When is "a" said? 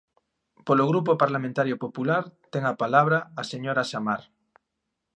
2.71-2.77, 3.41-3.43